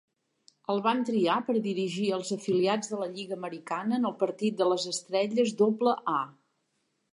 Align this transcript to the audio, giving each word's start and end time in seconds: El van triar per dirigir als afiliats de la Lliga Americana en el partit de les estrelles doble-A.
El 0.73 0.79
van 0.85 1.03
triar 1.09 1.35
per 1.49 1.55
dirigir 1.67 2.07
als 2.17 2.31
afiliats 2.37 2.91
de 2.95 3.01
la 3.03 3.09
Lliga 3.13 3.37
Americana 3.41 4.01
en 4.01 4.11
el 4.13 4.17
partit 4.25 4.59
de 4.63 4.69
les 4.73 4.89
estrelles 4.95 5.55
doble-A. 5.63 6.19